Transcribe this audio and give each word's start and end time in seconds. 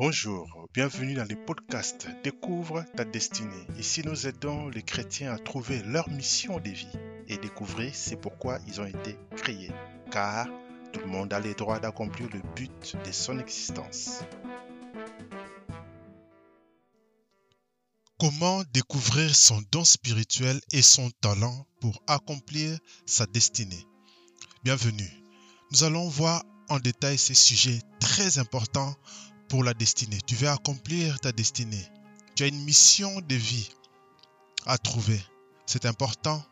Bonjour, 0.00 0.66
bienvenue 0.72 1.12
dans 1.12 1.28
le 1.28 1.36
podcast 1.36 2.08
Découvre 2.24 2.82
ta 2.96 3.04
destinée. 3.04 3.66
Ici, 3.78 4.00
nous 4.02 4.26
aidons 4.26 4.70
les 4.70 4.80
chrétiens 4.82 5.30
à 5.30 5.38
trouver 5.38 5.82
leur 5.82 6.08
mission 6.08 6.58
de 6.58 6.70
vie 6.70 6.88
et 7.28 7.36
découvrir 7.36 7.94
c'est 7.94 8.16
pourquoi 8.16 8.60
ils 8.66 8.80
ont 8.80 8.86
été 8.86 9.18
créés. 9.36 9.70
Car 10.10 10.46
tout 10.94 11.00
le 11.00 11.06
monde 11.06 11.34
a 11.34 11.38
le 11.38 11.52
droit 11.52 11.80
d'accomplir 11.80 12.30
le 12.32 12.40
but 12.56 12.96
de 13.04 13.12
son 13.12 13.38
existence. 13.38 14.20
Comment 18.18 18.62
découvrir 18.72 19.36
son 19.36 19.62
don 19.70 19.84
spirituel 19.84 20.58
et 20.72 20.80
son 20.80 21.10
talent 21.20 21.66
pour 21.82 22.02
accomplir 22.06 22.78
sa 23.04 23.26
destinée? 23.26 23.86
Bienvenue. 24.64 25.12
Nous 25.72 25.84
allons 25.84 26.08
voir 26.08 26.42
en 26.70 26.78
détail 26.78 27.18
ces 27.18 27.34
sujets 27.34 27.80
très 27.98 28.38
importants 28.38 28.94
pour 29.50 29.64
la 29.64 29.74
destinée. 29.74 30.18
Tu 30.26 30.36
veux 30.36 30.48
accomplir 30.48 31.18
ta 31.20 31.32
destinée. 31.32 31.84
Tu 32.36 32.44
as 32.44 32.46
une 32.46 32.64
mission 32.64 33.20
de 33.20 33.34
vie 33.34 33.68
à 34.64 34.78
trouver. 34.78 35.20
C'est 35.66 35.86
important 35.86 36.42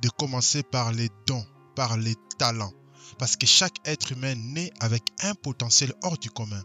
de 0.00 0.08
commencer 0.08 0.62
par 0.62 0.92
les 0.92 1.10
dons, 1.26 1.44
par 1.74 1.98
les 1.98 2.14
talents. 2.38 2.72
Parce 3.18 3.36
que 3.36 3.46
chaque 3.46 3.76
être 3.84 4.12
humain 4.12 4.36
naît 4.36 4.72
avec 4.80 5.02
un 5.22 5.34
potentiel 5.34 5.92
hors 6.02 6.16
du 6.16 6.30
commun. 6.30 6.62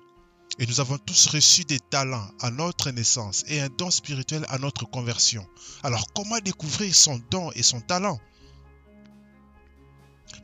Et 0.59 0.67
nous 0.67 0.79
avons 0.79 0.97
tous 0.99 1.27
reçu 1.27 1.63
des 1.63 1.79
talents 1.79 2.29
à 2.41 2.51
notre 2.51 2.91
naissance 2.91 3.43
et 3.47 3.59
un 3.59 3.69
don 3.69 3.89
spirituel 3.89 4.45
à 4.49 4.59
notre 4.59 4.85
conversion. 4.85 5.45
Alors 5.83 6.05
comment 6.13 6.37
découvrir 6.39 6.93
son 6.93 7.19
don 7.31 7.51
et 7.53 7.63
son 7.63 7.81
talent? 7.81 8.19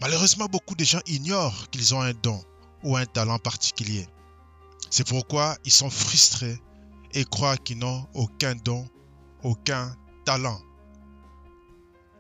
Malheureusement, 0.02 0.46
beaucoup 0.46 0.76
de 0.76 0.84
gens 0.84 1.02
ignorent 1.06 1.70
qu'ils 1.70 1.94
ont 1.94 2.02
un 2.02 2.14
don 2.14 2.44
ou 2.84 2.98
un 2.98 3.06
talent 3.06 3.40
particulier. 3.40 4.08
C'est 4.98 5.06
pourquoi 5.06 5.58
ils 5.66 5.74
sont 5.74 5.90
frustrés 5.90 6.58
et 7.14 7.26
croient 7.26 7.58
qu'ils 7.58 7.80
n'ont 7.80 8.08
aucun 8.14 8.56
don, 8.56 8.88
aucun 9.44 9.94
talent. 10.24 10.58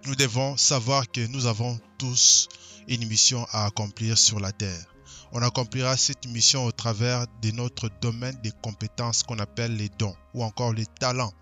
Nous 0.05 0.15
devons 0.15 0.57
savoir 0.57 1.09
que 1.09 1.25
nous 1.27 1.45
avons 1.45 1.79
tous 1.97 2.49
une 2.89 3.07
mission 3.07 3.47
à 3.51 3.63
accomplir 3.63 4.17
sur 4.17 4.41
la 4.41 4.51
terre. 4.51 4.93
On 5.31 5.41
accomplira 5.41 5.95
cette 5.95 6.27
mission 6.27 6.65
au 6.65 6.73
travers 6.73 7.27
de 7.41 7.51
notre 7.51 7.89
domaine 8.01 8.37
des 8.43 8.51
compétences 8.61 9.23
qu'on 9.23 9.39
appelle 9.39 9.77
les 9.77 9.87
dons 9.97 10.17
ou 10.33 10.43
encore 10.43 10.73
les 10.73 10.85
talents. 10.99 11.33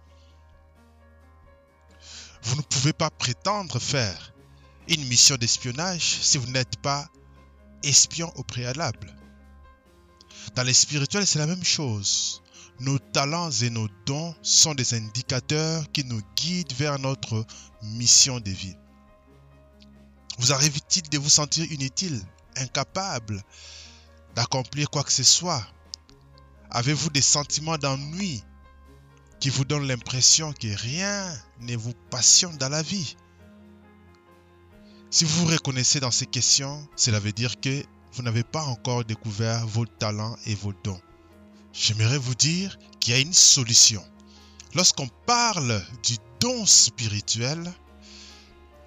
Vous 2.44 2.58
ne 2.58 2.62
pouvez 2.62 2.94
pas 2.94 3.10
prétendre 3.10 3.80
faire 3.80 4.36
une 4.88 5.04
mission 5.08 5.38
d'espionnage 5.38 6.20
si 6.22 6.38
vous 6.38 6.52
n'êtes 6.52 6.80
pas 6.84 7.08
espion 7.82 8.32
au 8.36 8.44
préalable. 8.44 9.23
Dans 10.56 10.64
les 10.64 10.74
spirituels, 10.74 11.26
c'est 11.26 11.40
la 11.40 11.48
même 11.48 11.64
chose. 11.64 12.42
Nos 12.80 13.00
talents 13.00 13.52
et 13.52 13.70
nos 13.70 13.88
dons 14.06 14.36
sont 14.42 14.74
des 14.74 14.94
indicateurs 14.94 15.92
qui 15.92 16.04
nous 16.04 16.22
guident 16.36 16.74
vers 16.74 17.00
notre 17.00 17.46
mission 17.82 18.40
de 18.40 18.52
vie. 18.52 18.76
Vous 20.40 20.52
arrive-t-il 20.52 21.08
de 21.10 21.18
vous 21.18 21.30
sentir 21.30 21.72
inutile, 21.72 22.20
incapable 22.56 23.42
d'accomplir 24.36 24.90
quoi 24.90 25.04
que 25.04 25.12
ce 25.12 25.24
soit? 25.24 25.66
Avez-vous 26.72 27.10
des 27.12 27.22
sentiments 27.22 27.78
d'ennui 27.78 28.44
qui 29.40 29.50
vous 29.50 29.66
donnent 29.66 29.88
l'impression 29.88 30.54
que 30.54 30.68
rien 30.76 31.32
ne 31.60 31.76
vous 31.76 31.94
passionne 32.10 32.58
dans 32.58 32.70
la 32.70 32.82
vie? 32.82 33.16
Si 35.12 35.26
vous 35.26 35.46
vous 35.46 35.52
reconnaissez 35.52 36.00
dans 36.00 36.10
ces 36.10 36.26
questions, 36.26 36.88
cela 36.96 37.20
veut 37.20 37.32
dire 37.32 37.60
que 37.62 37.84
vous 38.14 38.24
n'avez 38.24 38.44
pas 38.44 38.64
encore 38.66 39.04
découvert 39.04 39.66
vos 39.66 39.86
talents 39.86 40.36
et 40.46 40.56
vos 40.56 40.74
dons. 40.84 41.02
J'aimerais 41.74 42.20
vous 42.20 42.36
dire 42.36 42.78
qu'il 43.00 43.14
y 43.14 43.18
a 43.18 43.20
une 43.20 43.34
solution. 43.34 44.04
Lorsqu'on 44.76 45.08
parle 45.26 45.84
du 46.04 46.18
don 46.40 46.66
spirituel, 46.66 47.72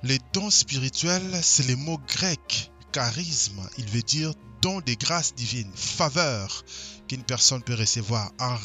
les 0.05 0.21
dons 0.33 0.51
spirituels, 0.51 1.41
c'est 1.43 1.67
le 1.67 1.77
mot 1.77 1.99
grec 2.07 2.71
charisme. 2.93 3.69
Il 3.79 3.87
veut 3.87 4.03
dire 4.03 4.33
don 4.63 4.81
des 4.81 4.97
grâces 4.97 5.35
divines, 5.35 5.73
faveur 5.75 6.65
qu'une 7.09 7.25
personne 7.25 7.63
peut 7.63 7.75
recevoir. 7.75 8.31
En 8.39 8.57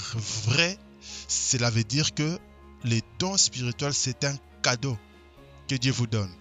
vrai, 0.46 0.78
cela 1.28 1.72
veut 1.72 1.84
dire 1.84 2.14
que 2.14 2.38
les 2.84 3.02
dons 3.18 3.38
spirituels, 3.38 3.94
c'est 3.94 4.24
un 4.24 4.36
cadeau 4.62 4.98
que 5.68 5.76
Dieu 5.76 5.92
vous 5.92 6.08
donne 6.08 6.32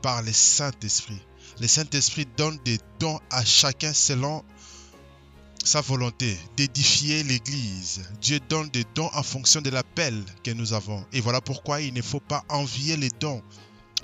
par 0.00 0.22
le 0.22 0.32
Saint-Esprit 0.32 1.20
le 1.60 1.68
Saint-Esprit 1.68 2.26
donne 2.36 2.58
des 2.64 2.78
dons 2.98 3.20
à 3.30 3.44
chacun 3.44 3.92
selon 3.92 4.44
sa 5.64 5.80
volonté 5.80 6.36
d'édifier 6.56 7.22
l'Église. 7.22 8.02
Dieu 8.20 8.38
donne 8.48 8.68
des 8.68 8.84
dons 8.94 9.10
en 9.14 9.22
fonction 9.22 9.60
de 9.60 9.70
l'appel 9.70 10.22
que 10.42 10.50
nous 10.50 10.72
avons. 10.72 11.04
Et 11.12 11.20
voilà 11.20 11.40
pourquoi 11.40 11.80
il 11.80 11.94
ne 11.94 12.02
faut 12.02 12.20
pas 12.20 12.44
envier 12.48 12.96
les 12.96 13.10
dons 13.20 13.42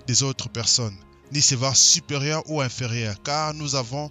des 0.07 0.23
autres 0.23 0.49
personnes, 0.49 0.97
ni 1.33 1.43
se 1.43 1.55
voir 1.55 1.77
supérieur 1.77 2.43
ou 2.47 2.61
inférieur, 2.61 3.23
car 3.23 3.53
nous 3.55 3.75
avons 3.75 4.11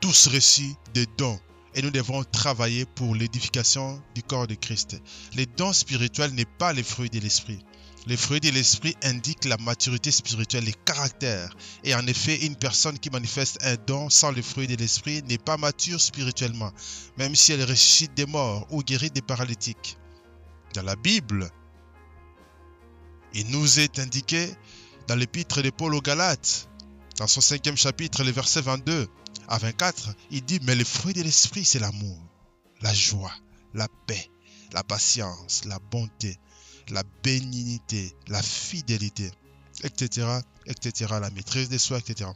tous 0.00 0.28
reçu 0.28 0.74
des 0.94 1.06
dons 1.18 1.38
et 1.74 1.82
nous 1.82 1.90
devons 1.90 2.24
travailler 2.24 2.86
pour 2.86 3.14
l'édification 3.14 4.00
du 4.14 4.22
corps 4.22 4.46
de 4.46 4.54
Christ. 4.54 5.00
Les 5.34 5.46
dons 5.46 5.72
spirituels 5.72 6.32
n'est 6.32 6.46
pas 6.46 6.72
les 6.72 6.82
fruits 6.82 7.10
de 7.10 7.20
l'esprit. 7.20 7.58
Les 8.06 8.16
fruits 8.16 8.40
de 8.40 8.50
l'esprit 8.50 8.96
indiquent 9.02 9.46
la 9.46 9.56
maturité 9.56 10.12
spirituelle, 10.12 10.64
les 10.64 10.72
caractères. 10.72 11.56
Et 11.82 11.94
en 11.94 12.06
effet, 12.06 12.46
une 12.46 12.54
personne 12.54 12.98
qui 13.00 13.10
manifeste 13.10 13.58
un 13.62 13.74
don 13.86 14.10
sans 14.10 14.30
les 14.30 14.42
fruits 14.42 14.68
de 14.68 14.76
l'esprit 14.76 15.24
n'est 15.24 15.38
pas 15.38 15.56
mature 15.56 16.00
spirituellement, 16.00 16.72
même 17.18 17.34
si 17.34 17.52
elle 17.52 17.64
ressuscite 17.64 18.14
des 18.14 18.26
morts 18.26 18.66
ou 18.70 18.82
guérit 18.84 19.10
des 19.10 19.22
paralytiques. 19.22 19.98
Dans 20.74 20.82
la 20.82 20.94
Bible, 20.94 21.50
il 23.34 23.50
nous 23.50 23.80
est 23.80 23.98
indiqué 23.98 24.48
dans 25.08 25.16
l'épître 25.16 25.62
de 25.62 25.70
Paul 25.70 25.94
aux 25.94 26.00
Galates, 26.00 26.68
dans 27.18 27.26
son 27.26 27.40
cinquième 27.40 27.76
chapitre, 27.76 28.22
les 28.22 28.32
versets 28.32 28.60
22 28.60 29.08
à 29.48 29.58
24, 29.58 30.14
il 30.30 30.44
dit, 30.44 30.60
mais 30.62 30.74
les 30.74 30.84
fruits 30.84 31.14
de 31.14 31.22
l'esprit, 31.22 31.64
c'est 31.64 31.78
l'amour, 31.78 32.18
la 32.82 32.92
joie, 32.92 33.32
la 33.74 33.88
paix, 34.06 34.30
la 34.72 34.82
patience, 34.82 35.64
la 35.64 35.78
bonté, 35.78 36.38
la 36.90 37.02
bénignité, 37.22 38.14
la 38.28 38.42
fidélité, 38.42 39.30
etc., 39.82 40.26
etc., 40.66 41.14
la 41.20 41.30
maîtrise 41.30 41.68
des 41.68 41.78
soi, 41.78 41.98
etc. 41.98 42.30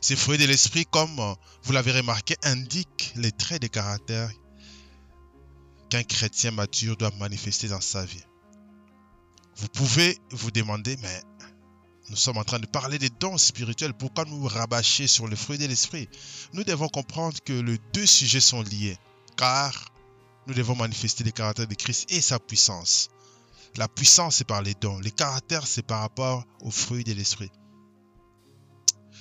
Ces 0.00 0.16
fruits 0.16 0.38
de 0.38 0.46
l'esprit, 0.46 0.84
comme 0.84 1.36
vous 1.62 1.72
l'avez 1.72 1.92
remarqué, 1.92 2.36
indiquent 2.42 3.12
les 3.16 3.32
traits 3.32 3.62
de 3.62 3.68
caractère 3.68 4.30
qu'un 5.90 6.02
chrétien 6.02 6.50
mature 6.50 6.96
doit 6.96 7.12
manifester 7.18 7.68
dans 7.68 7.80
sa 7.80 8.04
vie. 8.04 8.24
Vous 9.56 9.68
pouvez 9.68 10.18
vous 10.30 10.50
demander, 10.50 10.96
mais 11.02 11.22
nous 12.10 12.16
sommes 12.16 12.38
en 12.38 12.44
train 12.44 12.58
de 12.58 12.66
parler 12.66 12.98
des 12.98 13.10
dons 13.10 13.38
spirituels, 13.38 13.94
pourquoi 13.94 14.24
nous 14.24 14.46
rabâcher 14.46 15.06
sur 15.06 15.28
les 15.28 15.36
fruits 15.36 15.58
de 15.58 15.66
l'esprit? 15.66 16.08
Nous 16.52 16.64
devons 16.64 16.88
comprendre 16.88 17.38
que 17.44 17.52
les 17.52 17.78
deux 17.92 18.06
sujets 18.06 18.40
sont 18.40 18.62
liés, 18.62 18.98
car 19.36 19.92
nous 20.46 20.54
devons 20.54 20.74
manifester 20.74 21.24
les 21.24 21.32
caractères 21.32 21.68
de 21.68 21.74
Christ 21.74 22.10
et 22.10 22.20
sa 22.20 22.38
puissance. 22.38 23.08
La 23.76 23.88
puissance, 23.88 24.36
c'est 24.36 24.46
par 24.46 24.62
les 24.62 24.74
dons. 24.74 24.98
Les 25.00 25.10
caractères, 25.10 25.66
c'est 25.66 25.86
par 25.86 26.00
rapport 26.00 26.44
aux 26.60 26.70
fruits 26.70 27.04
de 27.04 27.12
l'esprit. 27.12 27.50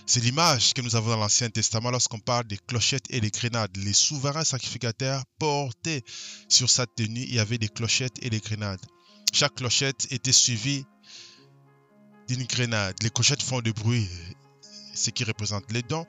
C'est 0.06 0.19
l'image 0.19 0.73
que 0.73 0.81
nous 0.81 0.95
avons 0.95 1.12
dans 1.12 1.17
l'Ancien 1.17 1.50
Testament 1.50 1.91
lorsqu'on 1.91 2.19
parle 2.19 2.45
des 2.45 2.57
clochettes 2.57 3.06
et 3.09 3.22
des 3.22 3.29
grenades. 3.29 3.75
Les 3.78 3.94
souverains 3.94 4.44
sacrificateurs 4.44 5.23
portaient 5.40 6.03
sur 6.50 6.69
sa 6.69 6.85
tenue, 6.85 7.22
il 7.22 7.35
y 7.35 7.40
avait 7.40 7.57
des 7.57 7.69
clochettes 7.69 8.17
et 8.22 8.29
des 8.29 8.40
grenades. 8.40 8.85
Chaque 9.31 9.56
clochette 9.56 10.07
était 10.11 10.34
suivie 10.34 10.85
d'une 12.28 12.44
grenade. 12.44 12.95
Les 13.03 13.09
clochettes 13.09 13.41
font 13.41 13.61
du 13.61 13.72
bruit, 13.72 14.09
ce 14.94 15.11
qui 15.11 15.23
représente 15.23 15.72
les 15.72 15.81
dons. 15.81 16.06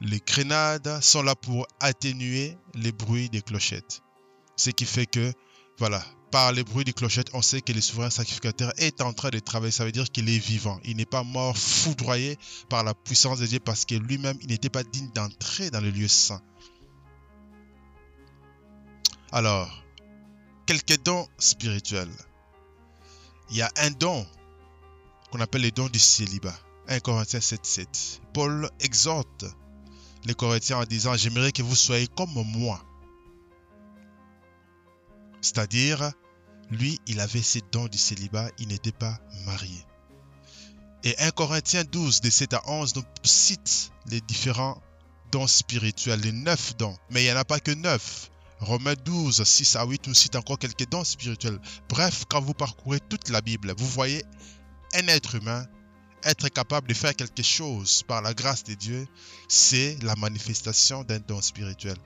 Les 0.00 0.20
grenades 0.20 1.02
sont 1.02 1.22
là 1.22 1.34
pour 1.34 1.66
atténuer 1.80 2.56
les 2.74 2.92
bruits 2.92 3.28
des 3.28 3.42
clochettes. 3.42 4.02
Ce 4.56 4.70
qui 4.70 4.84
fait 4.84 5.06
que, 5.06 5.32
voilà, 5.78 6.04
par 6.32 6.50
les 6.50 6.64
bruits 6.64 6.84
des 6.84 6.94
clochettes, 6.94 7.28
on 7.34 7.42
sait 7.42 7.60
que 7.60 7.72
le 7.72 7.82
souverain 7.82 8.08
sacrificateur 8.10 8.72
est 8.78 9.02
en 9.02 9.12
train 9.12 9.28
de 9.28 9.38
travailler. 9.38 9.70
Ça 9.70 9.84
veut 9.84 9.92
dire 9.92 10.10
qu'il 10.10 10.28
est 10.30 10.38
vivant. 10.38 10.80
Il 10.82 10.96
n'est 10.96 11.04
pas 11.04 11.22
mort 11.22 11.56
foudroyé 11.56 12.38
par 12.70 12.82
la 12.82 12.94
puissance 12.94 13.38
de 13.38 13.46
Dieu 13.46 13.60
parce 13.60 13.84
que 13.84 13.94
lui-même, 13.94 14.38
il 14.40 14.48
n'était 14.48 14.70
pas 14.70 14.82
digne 14.82 15.10
d'entrer 15.14 15.70
dans 15.70 15.80
le 15.80 15.90
lieu 15.90 16.08
saint. 16.08 16.40
Alors, 19.30 19.84
quelques 20.66 21.02
dons 21.04 21.28
spirituels. 21.38 22.16
Il 23.50 23.58
y 23.58 23.62
a 23.62 23.70
un 23.76 23.90
don 23.90 24.26
qu'on 25.30 25.40
appelle 25.40 25.62
le 25.62 25.70
don 25.70 25.88
du 25.88 25.98
célibat. 25.98 26.58
1 26.88 27.00
Corinthiens 27.00 27.40
7.7. 27.40 28.20
Paul 28.32 28.70
exhorte 28.80 29.44
les 30.24 30.34
Corinthiens 30.34 30.78
en 30.78 30.84
disant, 30.84 31.14
j'aimerais 31.14 31.52
que 31.52 31.62
vous 31.62 31.76
soyez 31.76 32.06
comme 32.06 32.32
moi. 32.32 32.82
C'est-à-dire, 35.42 36.12
lui, 36.70 37.00
il 37.06 37.20
avait 37.20 37.42
ses 37.42 37.62
dons 37.72 37.88
du 37.88 37.98
célibat, 37.98 38.48
il 38.58 38.68
n'était 38.68 38.92
pas 38.92 39.18
marié. 39.44 39.84
Et 41.04 41.18
1 41.18 41.30
Corinthiens 41.32 41.84
12, 41.84 42.20
de 42.20 42.30
7 42.30 42.54
à 42.54 42.62
11, 42.68 42.96
nous 42.96 43.04
cite 43.24 43.90
les 44.06 44.20
différents 44.20 44.80
dons 45.32 45.46
spirituels, 45.46 46.20
les 46.20 46.32
neuf 46.32 46.76
dons. 46.76 46.96
Mais 47.10 47.22
il 47.22 47.26
n'y 47.26 47.32
en 47.32 47.36
a 47.36 47.44
pas 47.44 47.60
que 47.60 47.72
neuf. 47.72 48.30
Romains 48.60 48.94
12, 49.04 49.42
6 49.42 49.76
à 49.76 49.84
8 49.84 50.06
nous 50.06 50.14
cite 50.14 50.36
encore 50.36 50.58
quelques 50.58 50.88
dons 50.88 51.04
spirituels. 51.04 51.58
Bref, 51.88 52.24
quand 52.28 52.40
vous 52.40 52.54
parcourez 52.54 53.00
toute 53.00 53.28
la 53.30 53.40
Bible, 53.40 53.74
vous 53.76 53.88
voyez 53.88 54.24
un 54.94 55.08
être 55.08 55.34
humain 55.34 55.66
être 56.24 56.48
capable 56.48 56.88
de 56.88 56.94
faire 56.94 57.14
quelque 57.14 57.42
chose 57.42 58.02
par 58.04 58.22
la 58.22 58.34
grâce 58.34 58.64
de 58.64 58.74
Dieu, 58.74 59.06
c'est 59.48 59.96
la 60.02 60.14
manifestation 60.16 61.04
d'un 61.04 61.18
don 61.18 61.40
spirituel. 61.40 61.96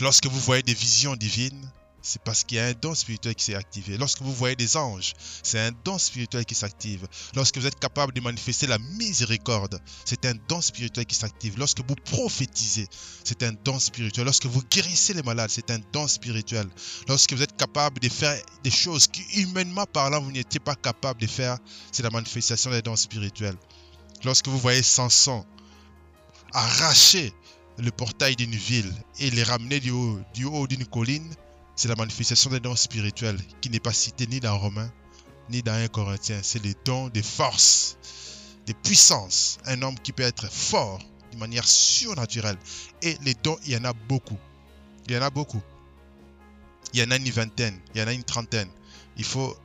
Lorsque 0.00 0.26
vous 0.26 0.38
voyez 0.40 0.62
des 0.62 0.74
visions 0.74 1.16
divines, 1.16 1.70
c'est 2.02 2.22
parce 2.22 2.44
qu'il 2.44 2.58
y 2.58 2.60
a 2.60 2.66
un 2.66 2.72
don 2.72 2.94
spirituel 2.94 3.34
qui 3.34 3.44
s'est 3.44 3.54
activé. 3.54 3.98
Lorsque 3.98 4.22
vous 4.22 4.32
voyez 4.32 4.56
des 4.56 4.76
anges, 4.76 5.14
c'est 5.42 5.58
un 5.58 5.70
don 5.84 5.98
spirituel 5.98 6.44
qui 6.44 6.54
s'active. 6.54 7.06
Lorsque 7.34 7.58
vous 7.58 7.66
êtes 7.66 7.78
capable 7.78 8.12
de 8.12 8.20
manifester 8.20 8.66
la 8.66 8.78
miséricorde, 8.78 9.80
c'est 10.04 10.24
un 10.24 10.34
don 10.48 10.60
spirituel 10.60 11.06
qui 11.06 11.14
s'active. 11.14 11.58
Lorsque 11.58 11.80
vous 11.80 11.96
prophétisez, 11.96 12.88
c'est 13.24 13.42
un 13.42 13.52
don 13.64 13.78
spirituel. 13.78 14.24
Lorsque 14.24 14.46
vous 14.46 14.62
guérissez 14.70 15.14
les 15.14 15.22
malades, 15.22 15.50
c'est 15.50 15.70
un 15.70 15.80
don 15.92 16.06
spirituel. 16.06 16.68
Lorsque 17.08 17.32
vous 17.32 17.42
êtes 17.42 17.56
capable 17.56 18.00
de 18.00 18.08
faire 18.08 18.40
des 18.62 18.70
choses 18.70 19.08
qui, 19.08 19.22
humainement 19.40 19.86
parlant, 19.86 20.20
vous 20.20 20.32
n'étiez 20.32 20.60
pas 20.60 20.76
capable 20.76 21.20
de 21.20 21.26
faire, 21.26 21.58
c'est 21.92 22.02
la 22.02 22.10
manifestation 22.10 22.70
des 22.70 22.82
dons 22.82 22.96
spirituels. 22.96 23.56
Lorsque 24.24 24.48
vous 24.48 24.58
voyez 24.58 24.82
Samson 24.82 25.44
arracher 26.52 27.32
le 27.78 27.90
portail 27.90 28.34
d'une 28.36 28.54
ville 28.54 28.92
et 29.18 29.30
les 29.30 29.42
ramener 29.42 29.80
du 29.80 29.90
haut, 29.90 30.18
du 30.34 30.44
haut 30.44 30.66
d'une 30.66 30.86
colline, 30.86 31.28
c'est 31.78 31.86
la 31.86 31.94
manifestation 31.94 32.50
des 32.50 32.58
dons 32.58 32.74
spirituels 32.74 33.38
qui 33.60 33.70
n'est 33.70 33.78
pas 33.78 33.92
cité 33.92 34.26
ni 34.26 34.40
dans 34.40 34.58
Romains 34.58 34.90
ni 35.48 35.62
dans 35.62 35.74
1 35.74 35.86
Corinthiens. 35.86 36.40
C'est 36.42 36.60
les 36.60 36.74
dons 36.84 37.08
des 37.08 37.22
forces, 37.22 37.96
des 38.66 38.74
puissances. 38.74 39.58
Un 39.64 39.80
homme 39.82 39.96
qui 40.00 40.10
peut 40.10 40.24
être 40.24 40.52
fort 40.52 40.98
de 41.32 41.38
manière 41.38 41.68
surnaturelle. 41.68 42.58
Et 43.02 43.16
les 43.22 43.34
dons, 43.34 43.56
il 43.64 43.74
y 43.74 43.76
en 43.76 43.84
a 43.84 43.92
beaucoup. 43.92 44.36
Il 45.06 45.14
y 45.14 45.18
en 45.18 45.22
a 45.22 45.30
beaucoup. 45.30 45.62
Il 46.94 46.98
y 46.98 47.02
en 47.04 47.12
a 47.12 47.16
une 47.16 47.30
vingtaine, 47.30 47.78
il 47.94 48.00
y 48.00 48.02
en 48.02 48.08
a 48.08 48.12
une 48.12 48.24
trentaine. 48.24 48.70
Il 49.16 49.24
faut 49.24 49.56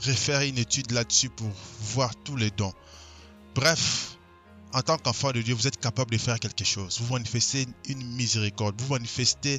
refaire 0.00 0.42
une 0.42 0.58
étude 0.58 0.92
là-dessus 0.92 1.30
pour 1.30 1.50
voir 1.80 2.14
tous 2.22 2.36
les 2.36 2.52
dons. 2.52 2.72
Bref, 3.56 4.16
en 4.72 4.82
tant 4.82 4.96
qu'enfant 4.96 5.32
de 5.32 5.42
Dieu, 5.42 5.56
vous 5.56 5.66
êtes 5.66 5.80
capable 5.80 6.12
de 6.12 6.18
faire 6.18 6.38
quelque 6.38 6.64
chose. 6.64 7.00
Vous 7.00 7.12
manifestez 7.12 7.66
une 7.88 8.14
miséricorde. 8.14 8.80
Vous 8.80 8.92
manifestez 8.92 9.58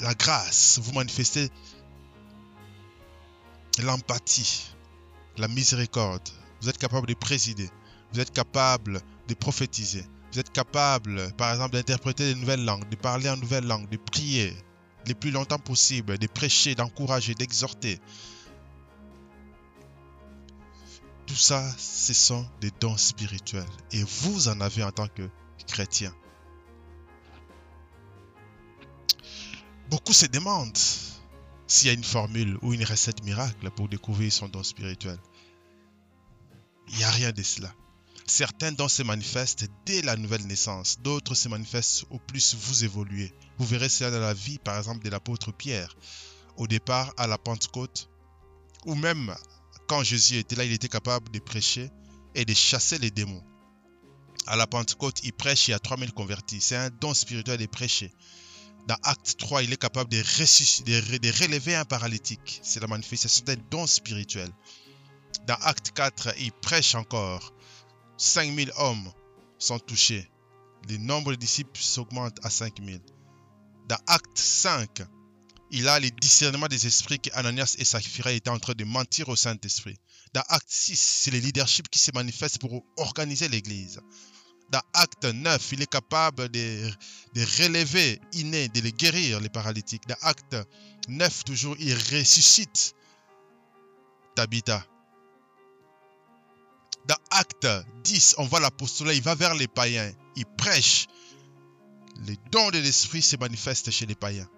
la 0.00 0.14
grâce, 0.14 0.78
vous 0.82 0.92
manifestez 0.92 1.50
l'empathie, 3.82 4.74
la 5.36 5.48
miséricorde. 5.48 6.28
Vous 6.60 6.68
êtes 6.68 6.78
capable 6.78 7.06
de 7.06 7.14
présider. 7.14 7.68
Vous 8.12 8.20
êtes 8.20 8.32
capable 8.32 9.00
de 9.28 9.34
prophétiser. 9.34 10.04
Vous 10.32 10.38
êtes 10.38 10.52
capable, 10.52 11.32
par 11.34 11.52
exemple, 11.52 11.74
d'interpréter 11.74 12.34
de 12.34 12.38
nouvelles 12.38 12.64
langues, 12.64 12.88
de 12.88 12.96
parler 12.96 13.28
en 13.28 13.36
nouvelles 13.36 13.66
langues, 13.66 13.88
de 13.88 13.96
prier 13.96 14.56
le 15.06 15.14
plus 15.14 15.30
longtemps 15.30 15.58
possible, 15.58 16.18
de 16.18 16.26
prêcher, 16.26 16.74
d'encourager, 16.74 17.34
d'exhorter. 17.34 17.98
Tout 21.26 21.34
ça, 21.34 21.64
ce 21.78 22.14
sont 22.14 22.46
des 22.60 22.70
dons 22.80 22.96
spirituels. 22.96 23.64
Et 23.90 24.02
vous 24.02 24.48
en 24.48 24.60
avez 24.60 24.82
en 24.84 24.92
tant 24.92 25.08
que 25.08 25.28
chrétien. 25.66 26.14
Beaucoup 29.92 30.14
se 30.14 30.24
demandent 30.24 30.78
s'il 31.66 31.88
y 31.88 31.90
a 31.90 31.92
une 31.92 32.02
formule 32.02 32.56
ou 32.62 32.72
une 32.72 32.82
recette 32.82 33.22
miracle 33.24 33.70
pour 33.72 33.90
découvrir 33.90 34.32
son 34.32 34.48
don 34.48 34.62
spirituel. 34.62 35.18
Il 36.88 36.96
n'y 36.96 37.04
a 37.04 37.10
rien 37.10 37.30
de 37.30 37.42
cela. 37.42 37.70
Certains 38.26 38.72
dons 38.72 38.88
se 38.88 39.02
manifestent 39.02 39.68
dès 39.84 40.00
la 40.00 40.16
nouvelle 40.16 40.46
naissance, 40.46 40.98
d'autres 41.00 41.34
se 41.34 41.50
manifestent 41.50 42.06
au 42.08 42.18
plus 42.18 42.54
vous 42.54 42.84
évoluez. 42.84 43.34
Vous 43.58 43.66
verrez 43.66 43.90
cela 43.90 44.10
dans 44.10 44.20
la 44.20 44.32
vie, 44.32 44.58
par 44.58 44.78
exemple, 44.78 45.04
de 45.04 45.10
l'apôtre 45.10 45.52
Pierre. 45.52 45.94
Au 46.56 46.66
départ, 46.66 47.12
à 47.18 47.26
la 47.26 47.36
Pentecôte, 47.36 48.08
ou 48.86 48.94
même 48.94 49.36
quand 49.88 50.02
Jésus 50.02 50.38
était 50.38 50.56
là, 50.56 50.64
il 50.64 50.72
était 50.72 50.88
capable 50.88 51.30
de 51.32 51.38
prêcher 51.38 51.90
et 52.34 52.46
de 52.46 52.54
chasser 52.54 52.96
les 52.96 53.10
démons. 53.10 53.44
À 54.46 54.56
la 54.56 54.66
Pentecôte, 54.66 55.20
il 55.22 55.34
prêche, 55.34 55.68
il 55.68 55.72
y 55.72 55.74
a 55.74 55.78
3000 55.78 56.14
convertis. 56.14 56.62
C'est 56.62 56.76
un 56.76 56.88
don 56.88 57.12
spirituel 57.12 57.58
de 57.58 57.66
prêcher. 57.66 58.10
Dans 58.88 58.96
Acte 59.04 59.36
3, 59.38 59.62
il 59.62 59.72
est 59.72 59.76
capable 59.76 60.10
de, 60.10 60.16
de 60.18 61.42
relever 61.44 61.76
un 61.76 61.84
paralytique. 61.84 62.60
C'est 62.62 62.80
la 62.80 62.88
manifestation 62.88 63.44
d'un 63.44 63.56
don 63.70 63.86
spirituel. 63.86 64.50
Dans 65.46 65.54
Acte 65.54 65.92
4, 65.92 66.34
il 66.40 66.52
prêche 66.52 66.94
encore. 66.94 67.52
5000 68.16 68.72
hommes 68.76 69.12
sont 69.58 69.78
touchés. 69.78 70.28
Le 70.88 70.96
nombre 70.98 71.32
de 71.32 71.36
disciples 71.36 71.80
s'augmente 71.80 72.38
à 72.44 72.50
5000. 72.50 73.00
Dans 73.88 73.98
Acte 74.06 74.36
5, 74.38 75.02
il 75.70 75.88
a 75.88 76.00
le 76.00 76.10
discernement 76.10 76.66
des 76.66 76.86
esprits 76.86 77.20
que 77.20 77.30
Ananias 77.34 77.76
et 77.78 77.84
Saphira 77.84 78.32
étaient 78.32 78.50
en 78.50 78.58
train 78.58 78.74
de 78.74 78.84
mentir 78.84 79.28
au 79.28 79.36
Saint-Esprit. 79.36 79.96
Dans 80.34 80.42
Acte 80.48 80.68
6, 80.68 80.98
c'est 80.98 81.30
le 81.30 81.38
leadership 81.38 81.88
qui 81.88 81.98
se 81.98 82.10
manifeste 82.12 82.58
pour 82.58 82.84
organiser 82.96 83.48
l'Église 83.48 84.00
dans 84.72 84.82
Acte 84.94 85.26
9, 85.26 85.72
il 85.72 85.82
est 85.82 85.90
capable 85.90 86.48
de, 86.48 86.90
relever 87.62 88.18
inné, 88.32 88.68
de 88.68 88.80
les 88.80 88.92
guérir, 88.92 89.38
les 89.38 89.50
paralytiques. 89.50 90.08
Dans 90.08 90.16
Acte 90.22 90.56
9, 91.08 91.44
toujours, 91.44 91.76
il 91.78 91.94
ressuscite 91.94 92.94
Tabitha. 94.34 94.82
Dans 97.06 97.18
Acte 97.30 97.68
10, 98.04 98.36
on 98.38 98.46
voit 98.46 98.60
l'apostolat, 98.60 99.12
il 99.12 99.22
va 99.22 99.34
vers 99.34 99.54
les 99.54 99.68
païens, 99.68 100.10
il 100.36 100.46
prêche. 100.46 101.06
Les 102.26 102.38
dons 102.50 102.70
de 102.70 102.78
l'esprit 102.78 103.20
se 103.20 103.36
manifestent 103.36 103.90
chez 103.90 104.06
les 104.06 104.14
païens. 104.14 104.48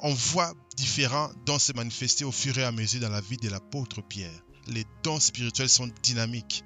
On 0.00 0.12
voit 0.12 0.54
différents 0.76 1.30
dons 1.46 1.60
se 1.60 1.72
manifester 1.72 2.24
au 2.24 2.32
fur 2.32 2.58
et 2.58 2.64
à 2.64 2.72
mesure 2.72 3.00
dans 3.00 3.10
la 3.10 3.20
vie 3.20 3.36
de 3.36 3.48
l'apôtre 3.48 4.02
Pierre. 4.02 4.42
Les 4.68 4.84
dons 5.02 5.20
spirituels 5.20 5.68
sont 5.68 5.90
dynamiques. 6.02 6.64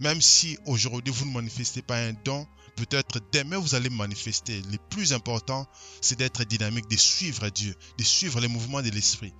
Même 0.00 0.20
si 0.20 0.58
aujourd'hui 0.66 1.12
vous 1.12 1.24
ne 1.26 1.32
manifestez 1.32 1.82
pas 1.82 1.98
un 1.98 2.12
don, 2.24 2.46
peut-être 2.76 3.20
demain 3.32 3.58
vous 3.58 3.74
allez 3.74 3.90
manifester. 3.90 4.62
Le 4.70 4.78
plus 4.90 5.12
important, 5.12 5.66
c'est 6.00 6.18
d'être 6.18 6.44
dynamique, 6.44 6.88
de 6.88 6.96
suivre 6.96 7.48
Dieu, 7.50 7.74
de 7.98 8.04
suivre 8.04 8.40
les 8.40 8.48
mouvements 8.48 8.82
de 8.82 8.90
l'esprit 8.90 9.34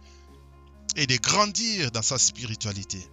et 0.97 1.07
de 1.07 1.17
grandir 1.17 1.91
dans 1.91 2.03
sa 2.03 2.19
spiritualité. 2.19 3.07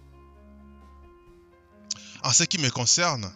En 2.24 2.32
ce 2.32 2.42
qui 2.42 2.58
me 2.58 2.70
concerne, 2.70 3.32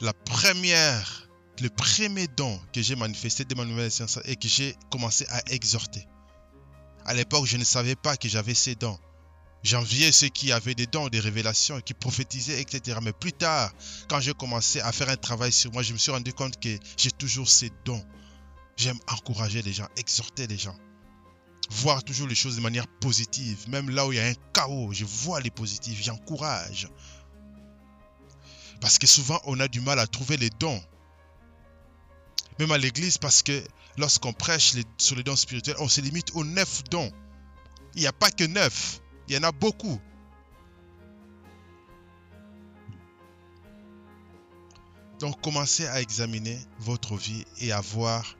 la 0.00 0.12
première, 0.12 1.28
le 1.60 1.68
premier 1.70 2.28
don 2.28 2.60
que 2.72 2.80
j'ai 2.80 2.94
manifesté 2.94 3.44
de 3.44 3.54
ma 3.56 3.64
nouvelle 3.64 3.90
science 3.90 4.20
et 4.24 4.36
que 4.36 4.46
j'ai 4.46 4.76
commencé 4.90 5.26
à 5.30 5.42
exhorter. 5.50 6.06
À 7.04 7.14
l'époque, 7.14 7.46
je 7.46 7.56
ne 7.56 7.64
savais 7.64 7.96
pas 7.96 8.16
que 8.16 8.28
j'avais 8.28 8.54
ces 8.54 8.76
dons. 8.76 8.98
J'enviais 9.64 10.12
ceux 10.12 10.28
qui 10.28 10.52
avaient 10.52 10.74
des 10.74 10.86
dons, 10.86 11.08
des 11.08 11.20
révélations, 11.20 11.80
qui 11.80 11.92
prophétisaient, 11.92 12.60
etc. 12.60 12.98
Mais 13.02 13.12
plus 13.12 13.32
tard, 13.32 13.72
quand 14.08 14.20
j'ai 14.20 14.32
commencé 14.32 14.80
à 14.80 14.92
faire 14.92 15.08
un 15.08 15.16
travail 15.16 15.52
sur 15.52 15.72
moi, 15.72 15.82
je 15.82 15.92
me 15.92 15.98
suis 15.98 16.12
rendu 16.12 16.32
compte 16.32 16.60
que 16.60 16.78
j'ai 16.96 17.10
toujours 17.10 17.48
ces 17.48 17.72
dons. 17.84 18.04
J'aime 18.76 18.98
encourager 19.08 19.60
les 19.62 19.72
gens, 19.72 19.88
exhorter 19.96 20.46
les 20.46 20.56
gens. 20.56 20.76
Voir 21.70 22.04
toujours 22.04 22.28
les 22.28 22.36
choses 22.36 22.56
de 22.56 22.60
manière 22.60 22.86
positive. 22.86 23.68
Même 23.68 23.90
là 23.90 24.06
où 24.06 24.12
il 24.12 24.16
y 24.16 24.20
a 24.20 24.26
un 24.26 24.34
chaos, 24.54 24.92
je 24.92 25.04
vois 25.04 25.40
les 25.40 25.50
positifs, 25.50 26.02
j'encourage. 26.02 26.88
Parce 28.80 28.98
que 28.98 29.08
souvent, 29.08 29.40
on 29.44 29.58
a 29.58 29.66
du 29.66 29.80
mal 29.80 29.98
à 29.98 30.06
trouver 30.06 30.36
les 30.36 30.50
dons. 30.50 30.80
Même 32.60 32.70
à 32.70 32.78
l'église, 32.78 33.18
parce 33.18 33.42
que 33.42 33.62
lorsqu'on 33.96 34.32
prêche 34.32 34.74
sur 34.98 35.16
les 35.16 35.24
dons 35.24 35.36
spirituels, 35.36 35.76
on 35.80 35.88
se 35.88 36.00
limite 36.00 36.30
aux 36.34 36.44
neuf 36.44 36.84
dons. 36.84 37.10
Il 37.96 38.02
n'y 38.02 38.06
a 38.06 38.12
pas 38.12 38.30
que 38.30 38.44
neuf. 38.44 39.00
Il 39.28 39.34
y 39.34 39.38
en 39.38 39.42
a 39.42 39.52
beaucoup. 39.52 40.00
Donc 45.20 45.40
commencez 45.42 45.86
à 45.86 46.00
examiner 46.00 46.58
votre 46.78 47.16
vie 47.16 47.44
et 47.58 47.72
à 47.72 47.80
voir 47.80 48.36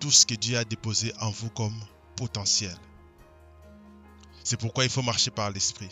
tout 0.00 0.10
ce 0.10 0.26
que 0.26 0.34
Dieu 0.34 0.58
a 0.58 0.64
déposé 0.64 1.12
en 1.20 1.30
vous 1.30 1.50
comme 1.50 1.78
potentiel. 2.16 2.76
C'est 4.42 4.58
pourquoi 4.58 4.84
il 4.84 4.90
faut 4.90 5.02
marcher 5.02 5.30
par 5.30 5.50
l'esprit. 5.50 5.88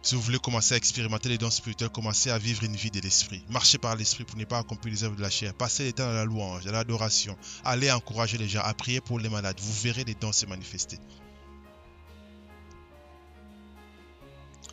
Si 0.00 0.14
vous 0.14 0.22
voulez 0.22 0.38
commencer 0.38 0.72
à 0.72 0.78
expérimenter 0.78 1.28
les 1.28 1.36
dons 1.36 1.50
spirituels, 1.50 1.90
commencez 1.90 2.30
à 2.30 2.38
vivre 2.38 2.62
une 2.64 2.76
vie 2.76 2.90
de 2.90 3.00
l'esprit. 3.00 3.44
Marchez 3.50 3.76
par 3.76 3.94
l'esprit 3.96 4.24
pour 4.24 4.38
ne 4.38 4.44
pas 4.44 4.58
accomplir 4.58 4.94
les 4.94 5.04
œuvres 5.04 5.16
de 5.16 5.22
la 5.22 5.28
chair. 5.28 5.52
Passez 5.52 5.84
les 5.84 5.92
temps 5.92 6.06
dans 6.06 6.14
la 6.14 6.24
louange, 6.24 6.64
dans 6.64 6.72
l'adoration. 6.72 7.36
Allez 7.64 7.90
encourager 7.90 8.38
les 8.38 8.48
gens 8.48 8.62
à 8.62 8.72
prier 8.72 9.02
pour 9.02 9.18
les 9.18 9.28
malades. 9.28 9.60
Vous 9.60 9.72
verrez 9.82 10.04
les 10.04 10.14
dons 10.14 10.32
se 10.32 10.46
manifester. 10.46 10.98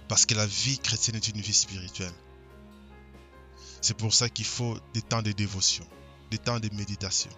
Parce 0.08 0.26
que 0.26 0.36
la 0.36 0.46
vie 0.46 0.80
chrétienne 0.80 1.16
est 1.16 1.28
une 1.28 1.42
vie 1.42 1.54
spirituelle. 1.54 2.14
C'est 3.82 3.98
pour 3.98 4.14
ça 4.14 4.30
qu'il 4.30 4.46
faut 4.46 4.78
des 4.94 5.02
temps 5.02 5.22
de 5.22 5.32
dévotion, 5.32 5.86
des 6.32 6.38
temps 6.38 6.60
de 6.60 6.70
méditation. 6.74 7.32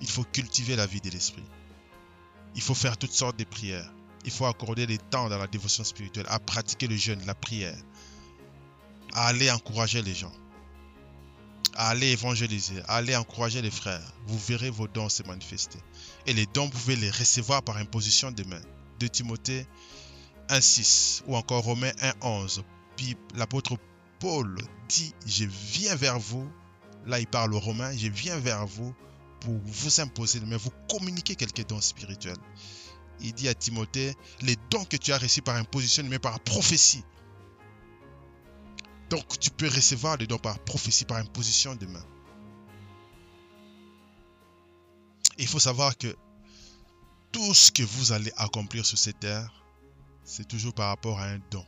Il 0.00 0.08
faut 0.08 0.24
cultiver 0.24 0.76
la 0.76 0.86
vie 0.86 1.00
de 1.00 1.10
l'esprit. 1.10 1.44
Il 2.54 2.62
faut 2.62 2.74
faire 2.74 2.96
toutes 2.96 3.12
sortes 3.12 3.38
de 3.38 3.44
prières. 3.44 3.92
Il 4.24 4.30
faut 4.30 4.46
accorder 4.46 4.86
des 4.86 4.98
temps 4.98 5.28
dans 5.28 5.38
la 5.38 5.46
dévotion 5.46 5.84
spirituelle, 5.84 6.26
à 6.28 6.38
pratiquer 6.38 6.86
le 6.86 6.96
jeûne, 6.96 7.24
la 7.26 7.34
prière, 7.34 7.76
à 9.12 9.26
aller 9.26 9.50
encourager 9.50 10.02
les 10.02 10.14
gens. 10.14 10.32
Allez 11.74 12.08
évangéliser, 12.08 12.82
allez 12.88 13.14
encourager 13.14 13.62
les 13.62 13.70
frères. 13.70 14.12
Vous 14.26 14.38
verrez 14.38 14.70
vos 14.70 14.88
dons 14.88 15.08
se 15.08 15.22
manifester. 15.22 15.78
Et 16.26 16.32
les 16.32 16.46
dons, 16.46 16.64
vous 16.64 16.70
pouvez 16.70 16.96
les 16.96 17.10
recevoir 17.10 17.62
par 17.62 17.76
imposition 17.76 18.32
de 18.32 18.42
main. 18.44 18.60
De 18.98 19.06
Timothée 19.06 19.64
1.6 20.48 21.22
ou 21.26 21.36
encore 21.36 21.64
Romains 21.64 21.92
1.11. 22.22 22.62
Puis 22.96 23.16
l'apôtre 23.34 23.76
Paul 24.18 24.56
dit, 24.88 25.14
je 25.26 25.44
viens 25.44 25.94
vers 25.94 26.18
vous. 26.18 26.48
Là, 27.06 27.20
il 27.20 27.26
parle 27.26 27.54
aux 27.54 27.60
Romains, 27.60 27.96
je 27.96 28.08
viens 28.08 28.38
vers 28.38 28.66
vous 28.66 28.94
pour 29.40 29.54
vous 29.64 30.00
imposer, 30.00 30.40
mais 30.40 30.56
vous 30.56 30.72
communiquer 30.90 31.36
quelques 31.36 31.66
dons 31.66 31.80
spirituels. 31.80 32.36
Il 33.20 33.32
dit 33.32 33.48
à 33.48 33.54
Timothée, 33.54 34.14
les 34.42 34.56
dons 34.70 34.84
que 34.84 34.96
tu 34.96 35.12
as 35.12 35.18
reçus 35.18 35.42
par 35.42 35.56
imposition, 35.56 36.04
mais 36.08 36.18
par 36.18 36.40
prophétie. 36.40 37.04
Donc 39.10 39.38
tu 39.38 39.50
peux 39.50 39.68
recevoir 39.68 40.16
les 40.16 40.26
dons 40.26 40.38
par 40.38 40.58
prophétie, 40.60 41.04
par 41.04 41.18
imposition 41.18 41.74
de 41.74 41.86
main. 41.86 42.04
Il 45.38 45.46
faut 45.46 45.60
savoir 45.60 45.96
que 45.96 46.14
tout 47.32 47.54
ce 47.54 47.70
que 47.70 47.82
vous 47.82 48.12
allez 48.12 48.32
accomplir 48.36 48.84
sur 48.84 48.98
cette 48.98 49.20
terre, 49.20 49.52
c'est 50.28 50.46
toujours 50.46 50.74
par 50.74 50.88
rapport 50.88 51.18
à 51.18 51.24
un 51.24 51.38
don. 51.50 51.64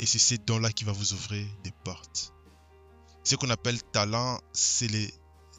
Et 0.00 0.06
c'est 0.06 0.18
ces 0.18 0.38
dons-là 0.38 0.72
qui 0.72 0.84
va 0.84 0.92
vous 0.92 1.14
ouvrir 1.14 1.46
des 1.62 1.70
portes. 1.84 2.32
Ce 3.22 3.36
qu'on 3.36 3.48
appelle 3.48 3.80
talent, 3.84 4.40
c'est 4.52 4.88
les, 4.88 5.08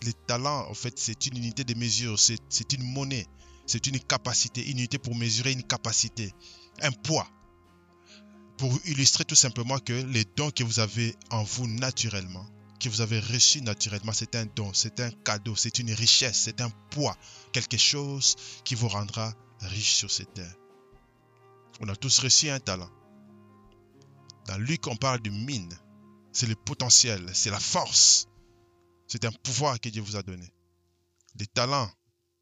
les 0.04 0.14
talents, 0.28 0.70
en 0.70 0.74
fait, 0.74 1.00
c'est 1.00 1.26
une 1.26 1.38
unité 1.38 1.64
de 1.64 1.74
mesure, 1.74 2.20
c'est 2.20 2.74
une 2.74 2.84
monnaie, 2.84 3.26
c'est 3.66 3.88
une 3.88 4.00
capacité, 4.00 4.62
une 4.70 4.78
unité 4.80 5.00
pour 5.00 5.16
mesurer 5.16 5.54
une 5.54 5.64
capacité, 5.64 6.34
un 6.82 6.92
poids. 6.92 7.28
Pour 8.58 8.78
illustrer 8.86 9.24
tout 9.26 9.36
simplement 9.36 9.80
que 9.80 9.94
les 9.94 10.26
dons 10.36 10.52
que 10.52 10.64
vous 10.64 10.80
avez 10.80 11.16
en 11.32 11.44
vous 11.44 11.68
naturellement, 11.68 12.46
que 12.80 12.90
vous 12.90 13.02
avez 13.02 13.20
reçus 13.22 13.62
naturellement, 13.62 14.14
c'est 14.14 14.36
un 14.36 14.46
don, 14.46 14.72
c'est 14.74 15.00
un 15.00 15.12
cadeau, 15.12 15.56
c'est 15.56 15.80
une 15.80 15.92
richesse, 15.94 16.42
c'est 16.44 16.62
un 16.62 16.70
poids, 16.92 17.18
quelque 17.54 17.78
chose 17.78 18.36
qui 18.66 18.76
vous 18.76 18.90
rendra 18.90 19.34
riche 19.62 19.96
sur 19.96 20.12
cette 20.12 20.34
terre. 20.34 20.56
On 21.82 21.90
a 21.90 21.96
tous 21.96 22.20
reçu 22.20 22.50
un 22.50 22.60
talent. 22.60 22.90
Dans 24.48 24.58
Luc, 24.58 24.88
on 24.88 24.96
parle 24.96 25.22
de 25.22 25.30
mine. 25.30 25.78
C'est 26.32 26.48
le 26.48 26.56
potentiel, 26.56 27.30
c'est 27.34 27.50
la 27.50 27.60
force. 27.60 28.28
C'est 29.08 29.26
un 29.26 29.32
pouvoir 29.32 29.80
que 29.80 29.90
Dieu 29.90 30.02
vous 30.02 30.16
a 30.16 30.24
donné. 30.24 30.54
Les 31.40 31.48
talents, 31.48 31.90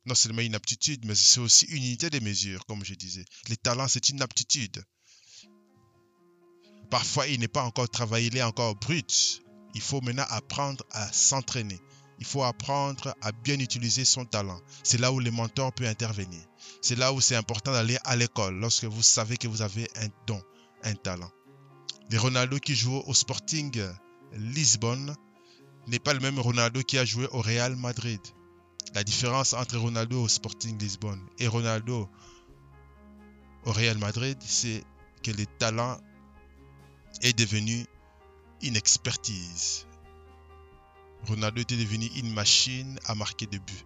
non 0.06 0.16
seulement 0.16 0.42
une 0.42 0.56
aptitude, 0.56 1.06
mais 1.06 1.16
c'est 1.16 1.40
aussi 1.40 1.66
une 1.66 1.84
unité 1.84 2.10
de 2.10 2.20
mesure, 2.20 2.66
comme 2.66 2.84
je 2.84 2.94
disais. 2.94 3.26
Les 3.48 3.58
talents, 3.58 3.88
c'est 3.88 4.10
une 4.10 4.22
aptitude. 4.22 4.84
Parfois, 6.90 7.28
il 7.28 7.40
n'est 7.40 7.48
pas 7.48 7.64
encore 7.64 7.90
travaillé, 7.90 8.28
il 8.28 8.38
est 8.38 8.44
encore 8.44 8.76
brut. 8.76 9.42
Il 9.74 9.82
faut 9.82 10.02
maintenant 10.02 10.26
apprendre 10.30 10.86
à 10.92 11.12
s'entraîner. 11.12 11.80
Il 12.24 12.26
faut 12.26 12.44
apprendre 12.46 13.14
à 13.22 13.34
bien 13.34 13.60
utiliser 13.60 14.06
son 14.06 14.24
talent. 14.24 14.58
C'est 14.82 14.98
là 14.98 15.12
où 15.12 15.20
le 15.20 15.30
mentor 15.30 15.74
peut 15.74 15.86
intervenir. 15.86 16.40
C'est 16.82 16.96
là 16.96 17.12
où 17.12 17.20
c'est 17.20 17.36
important 17.36 17.74
d'aller 17.74 17.98
à 18.06 18.16
l'école 18.16 18.56
lorsque 18.60 18.86
vous 18.86 19.04
savez 19.04 19.36
que 19.36 19.50
vous 19.50 19.62
avez 19.62 19.90
un 19.98 20.08
don, 20.26 20.42
un 20.84 20.94
talent. 20.94 21.30
Les 22.10 22.18
Ronaldo 22.18 22.60
qui 22.60 22.76
jouent 22.76 23.04
au 23.08 23.14
Sporting 23.14 23.78
Lisbonne 24.36 25.14
n'est 25.88 26.00
pas 26.00 26.14
le 26.14 26.22
même 26.22 26.40
Ronaldo 26.40 26.82
qui 26.82 26.98
a 26.98 27.04
joué 27.04 27.28
au 27.34 27.42
Real 27.42 27.76
Madrid. 27.76 28.22
La 28.96 29.04
différence 29.04 29.52
entre 29.52 29.78
Ronaldo 29.78 30.24
au 30.24 30.30
Sporting 30.30 30.80
Lisbonne 30.80 31.28
et 31.40 31.48
Ronaldo 31.48 32.10
au 33.66 33.72
Real 33.74 33.98
Madrid, 33.98 34.38
c'est 34.40 34.86
que 35.24 35.32
le 35.32 35.46
talent 35.46 36.00
est 37.22 37.38
devenu 37.38 37.86
une 38.62 38.78
expertise. 38.78 39.88
Ronaldo 41.28 41.62
était 41.62 41.78
devenu 41.78 42.08
une 42.18 42.34
machine 42.34 43.00
à 43.06 43.16
marquer 43.16 43.46
des 43.46 43.60
buts. 43.60 43.86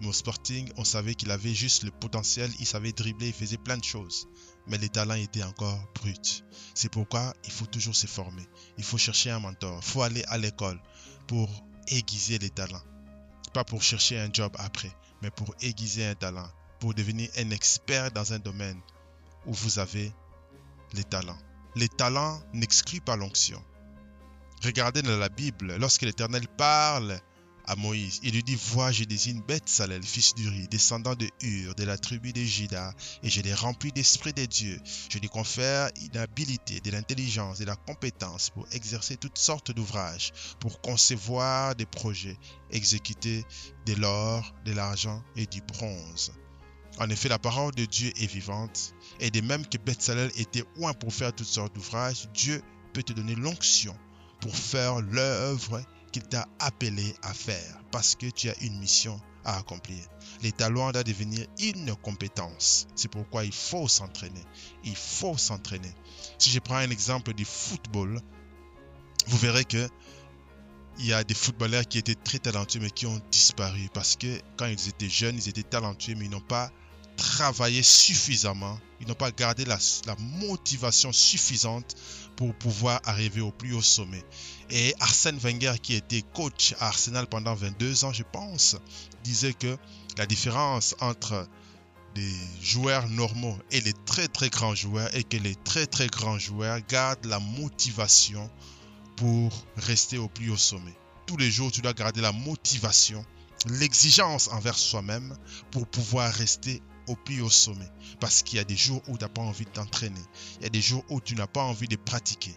Mais 0.00 0.08
au 0.08 0.12
Sporting, 0.12 0.68
on 0.76 0.84
savait 0.84 1.14
qu'il 1.14 1.30
avait 1.30 1.54
juste 1.54 1.84
le 1.84 1.90
potentiel, 1.90 2.50
il 2.58 2.66
savait 2.66 2.92
dribbler, 2.92 3.28
il 3.28 3.32
faisait 3.32 3.56
plein 3.56 3.78
de 3.78 3.84
choses. 3.84 4.26
Mais 4.66 4.76
les 4.76 4.88
talents 4.88 5.14
étaient 5.14 5.44
encore 5.44 5.78
bruts. 5.94 6.42
C'est 6.74 6.90
pourquoi 6.90 7.32
il 7.44 7.52
faut 7.52 7.66
toujours 7.66 7.94
se 7.94 8.06
former. 8.06 8.42
Il 8.78 8.84
faut 8.84 8.98
chercher 8.98 9.30
un 9.30 9.38
mentor. 9.38 9.80
Il 9.82 9.88
faut 9.88 10.02
aller 10.02 10.24
à 10.26 10.38
l'école 10.38 10.80
pour 11.26 11.48
aiguiser 11.88 12.38
les 12.38 12.50
talents. 12.50 12.82
Pas 13.54 13.64
pour 13.64 13.82
chercher 13.82 14.18
un 14.18 14.28
job 14.32 14.52
après, 14.58 14.90
mais 15.22 15.30
pour 15.30 15.54
aiguiser 15.60 16.06
un 16.06 16.14
talent. 16.14 16.48
Pour 16.80 16.94
devenir 16.94 17.30
un 17.38 17.50
expert 17.50 18.10
dans 18.10 18.32
un 18.32 18.38
domaine 18.38 18.80
où 19.46 19.52
vous 19.52 19.78
avez 19.78 20.12
les 20.94 21.04
talents. 21.04 21.38
Les 21.76 21.88
talents 21.88 22.42
n'excluent 22.52 23.00
pas 23.00 23.16
l'onction. 23.16 23.62
Regardez 24.64 25.02
dans 25.02 25.16
la 25.16 25.28
Bible, 25.28 25.74
lorsque 25.80 26.02
l'Éternel 26.02 26.46
parle 26.56 27.18
à 27.66 27.74
Moïse, 27.74 28.20
il 28.22 28.34
lui 28.34 28.44
dit 28.44 28.54
Vois, 28.54 28.92
je 28.92 29.02
désigne 29.02 29.42
Salel, 29.66 30.04
fils 30.04 30.36
d'Uri, 30.36 30.68
descendant 30.68 31.16
de 31.16 31.28
Hur, 31.42 31.74
de 31.74 31.82
la 31.82 31.98
tribu 31.98 32.32
de 32.32 32.44
Juda, 32.44 32.94
et 33.24 33.28
je 33.28 33.40
l'ai 33.40 33.54
rempli 33.54 33.90
d'esprit 33.90 34.32
des 34.32 34.46
dieux. 34.46 34.80
Je 35.10 35.18
lui 35.18 35.28
confère 35.28 35.90
une 36.00 36.16
habilité, 36.16 36.80
de 36.80 36.92
l'intelligence 36.92 37.58
et 37.58 37.64
de 37.64 37.70
la 37.70 37.74
compétence 37.76 38.50
pour 38.50 38.68
exercer 38.70 39.16
toutes 39.16 39.36
sortes 39.38 39.72
d'ouvrages, 39.72 40.32
pour 40.60 40.80
concevoir 40.80 41.74
des 41.74 41.86
projets, 41.86 42.38
exécuter 42.70 43.44
de 43.86 43.94
l'or, 43.94 44.54
de 44.64 44.72
l'argent 44.72 45.24
et 45.34 45.46
du 45.46 45.60
bronze. 45.60 46.32
En 46.98 47.10
effet, 47.10 47.28
la 47.28 47.40
parole 47.40 47.74
de 47.74 47.84
Dieu 47.84 48.12
est 48.16 48.32
vivante, 48.32 48.94
et 49.18 49.32
de 49.32 49.40
même 49.40 49.66
que 49.66 49.78
Salel 49.98 50.30
était 50.36 50.62
loin 50.76 50.92
pour 50.92 51.12
faire 51.12 51.34
toutes 51.34 51.48
sortes 51.48 51.74
d'ouvrages, 51.74 52.28
Dieu 52.32 52.62
peut 52.92 53.02
te 53.02 53.12
donner 53.12 53.34
l'onction 53.34 53.96
pour 54.42 54.54
faire 54.54 55.00
l'œuvre 55.00 55.82
qu'il 56.10 56.24
t'a 56.24 56.46
appelé 56.58 57.14
à 57.22 57.32
faire 57.32 57.80
parce 57.90 58.16
que 58.16 58.26
tu 58.26 58.50
as 58.50 58.62
une 58.62 58.78
mission 58.78 59.18
à 59.44 59.56
accomplir. 59.56 60.04
Les 60.42 60.52
talents 60.52 60.90
doivent 60.90 61.04
devenir 61.04 61.46
une 61.60 61.94
compétence. 61.96 62.86
C'est 62.94 63.10
pourquoi 63.10 63.44
il 63.44 63.52
faut 63.52 63.88
s'entraîner. 63.88 64.44
Il 64.84 64.96
faut 64.96 65.38
s'entraîner. 65.38 65.92
Si 66.38 66.50
je 66.50 66.58
prends 66.58 66.76
un 66.76 66.90
exemple 66.90 67.32
du 67.32 67.44
football, 67.44 68.20
vous 69.26 69.38
verrez 69.38 69.64
que 69.64 69.88
il 70.98 71.06
y 71.06 71.12
a 71.14 71.24
des 71.24 71.34
footballeurs 71.34 71.86
qui 71.86 71.98
étaient 71.98 72.14
très 72.14 72.38
talentueux 72.38 72.80
mais 72.80 72.90
qui 72.90 73.06
ont 73.06 73.20
disparu 73.30 73.88
parce 73.94 74.16
que 74.16 74.40
quand 74.56 74.66
ils 74.66 74.88
étaient 74.88 75.08
jeunes, 75.08 75.36
ils 75.36 75.48
étaient 75.48 75.62
talentueux 75.62 76.14
mais 76.16 76.26
ils 76.26 76.30
n'ont 76.30 76.40
pas 76.40 76.70
travaillé 77.22 77.82
suffisamment, 77.82 78.78
ils 79.00 79.06
n'ont 79.06 79.14
pas 79.14 79.30
gardé 79.30 79.64
la, 79.64 79.78
motivation 80.40 81.12
suffisante 81.12 81.94
pour 82.36 82.54
pouvoir 82.54 83.00
arriver 83.04 83.40
au 83.40 83.52
plus 83.52 83.74
haut 83.74 83.82
sommet. 83.82 84.22
Et 84.70 84.94
Arsène 85.00 85.38
Wenger, 85.38 85.74
qui 85.80 85.94
était 85.94 86.22
coach 86.34 86.74
à 86.80 86.88
Arsenal 86.88 87.26
pendant 87.26 87.54
22 87.54 88.04
ans, 88.04 88.12
je 88.12 88.24
pense, 88.24 88.76
disait 89.22 89.52
que 89.52 89.76
la 90.18 90.26
différence 90.26 90.96
entre 91.00 91.46
les 92.16 92.34
joueurs 92.60 93.08
normaux 93.08 93.56
et 93.70 93.80
les 93.80 93.94
très 94.04 94.28
très 94.28 94.50
grands 94.50 94.74
joueurs 94.74 95.14
est 95.14 95.22
que 95.22 95.36
les 95.36 95.54
très 95.54 95.86
très 95.86 96.08
grands 96.08 96.38
joueurs 96.38 96.80
gardent 96.88 97.24
la 97.26 97.38
motivation 97.38 98.50
pour 99.16 99.52
rester 99.76 100.18
au 100.18 100.28
plus 100.28 100.50
haut 100.50 100.56
sommet. 100.56 100.94
Tous 101.26 101.36
les 101.36 101.50
jours, 101.50 101.70
tu 101.70 101.82
dois 101.82 101.94
garder 101.94 102.20
la 102.20 102.32
motivation, 102.32 103.24
l'exigence 103.66 104.48
envers 104.48 104.76
soi-même 104.76 105.36
pour 105.70 105.86
pouvoir 105.86 106.32
rester 106.32 106.82
au 107.08 107.16
plus 107.16 107.40
haut 107.40 107.50
sommet. 107.50 107.88
Parce 108.20 108.42
qu'il 108.42 108.58
y 108.58 108.60
a 108.60 108.64
des 108.64 108.76
jours 108.76 109.02
où 109.08 109.16
tu 109.16 109.24
n'as 109.24 109.28
pas 109.28 109.42
envie 109.42 109.64
de 109.64 109.70
t'entraîner. 109.70 110.20
Il 110.58 110.64
y 110.64 110.66
a 110.66 110.70
des 110.70 110.80
jours 110.80 111.04
où 111.08 111.20
tu 111.20 111.34
n'as 111.34 111.46
pas 111.46 111.62
envie 111.62 111.88
de 111.88 111.96
pratiquer. 111.96 112.54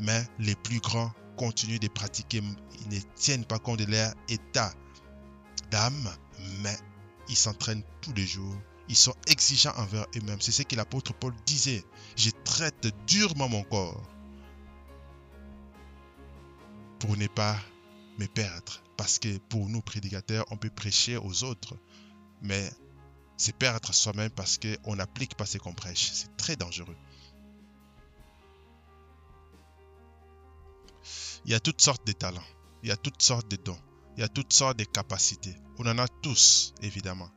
Mais 0.00 0.26
les 0.38 0.54
plus 0.54 0.80
grands 0.80 1.12
continuent 1.36 1.78
de 1.78 1.88
pratiquer. 1.88 2.42
Ils 2.80 2.96
ne 2.96 3.00
tiennent 3.14 3.44
pas 3.44 3.58
compte 3.58 3.78
de 3.78 3.84
leur 3.90 4.12
état 4.28 4.72
d'âme, 5.70 6.10
mais 6.62 6.76
ils 7.28 7.36
s'entraînent 7.36 7.84
tous 8.00 8.12
les 8.14 8.26
jours. 8.26 8.56
Ils 8.88 8.96
sont 8.96 9.14
exigeants 9.26 9.74
envers 9.76 10.06
eux-mêmes. 10.16 10.40
C'est 10.40 10.52
ce 10.52 10.62
que 10.62 10.76
l'apôtre 10.76 11.14
Paul 11.14 11.34
disait. 11.46 11.84
Je 12.16 12.30
traite 12.44 12.88
durement 13.06 13.48
mon 13.48 13.62
corps 13.62 14.02
pour 16.98 17.16
ne 17.16 17.26
pas 17.26 17.58
me 18.18 18.26
perdre. 18.26 18.82
Parce 18.96 19.18
que 19.18 19.38
pour 19.38 19.68
nous, 19.68 19.80
prédicateurs, 19.80 20.44
on 20.50 20.56
peut 20.56 20.70
prêcher 20.70 21.16
aux 21.16 21.44
autres, 21.44 21.76
mais 22.42 22.70
c'est 23.42 23.56
perdre 23.56 23.92
soi-même 23.92 24.30
parce 24.30 24.56
qu'on 24.56 24.94
n'applique 24.94 25.34
pas 25.34 25.46
ce 25.46 25.58
qu'on 25.58 25.74
prêche. 25.74 26.12
C'est 26.12 26.36
très 26.36 26.54
dangereux. 26.54 26.96
Il 31.44 31.50
y 31.50 31.54
a 31.54 31.58
toutes 31.58 31.80
sortes 31.80 32.06
de 32.06 32.12
talents, 32.12 32.46
il 32.84 32.90
y 32.90 32.92
a 32.92 32.96
toutes 32.96 33.20
sortes 33.20 33.50
de 33.50 33.56
dons, 33.56 33.80
il 34.16 34.20
y 34.20 34.22
a 34.22 34.28
toutes 34.28 34.52
sortes 34.52 34.78
de 34.78 34.84
capacités. 34.84 35.56
On 35.78 35.86
en 35.86 35.98
a 35.98 36.06
tous, 36.06 36.72
évidemment. 36.82 37.28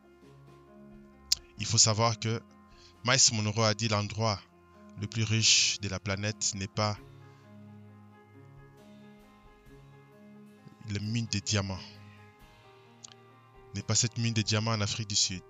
Il 1.58 1.66
faut 1.66 1.80
savoir 1.80 2.20
que 2.20 2.40
Miles 3.04 3.34
Monroe 3.34 3.66
a 3.66 3.74
dit 3.74 3.88
l'endroit 3.88 4.40
le 5.02 5.08
plus 5.08 5.24
riche 5.24 5.80
de 5.82 5.90
la 5.90 6.00
planète 6.00 6.54
n'est 6.54 6.68
pas 6.68 6.96
le 10.88 11.00
mine 11.00 11.28
de 11.32 11.40
diamants. 11.40 11.82
N'est 13.74 13.82
pas 13.82 13.96
cette 13.96 14.20
mine 14.20 14.36
de 14.36 14.44
diamants 14.44 14.74
en 14.74 14.82
Afrique 14.82 15.10
du 15.10 15.16
Sud 15.16 15.42